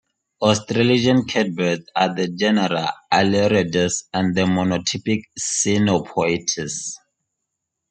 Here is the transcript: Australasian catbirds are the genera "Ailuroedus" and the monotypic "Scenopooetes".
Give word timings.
Australasian 0.41 1.25
catbirds 1.27 1.85
are 1.95 2.15
the 2.15 2.27
genera 2.27 2.91
"Ailuroedus" 3.13 4.05
and 4.11 4.33
the 4.35 4.45
monotypic 4.47 5.21
"Scenopooetes". 5.39 6.95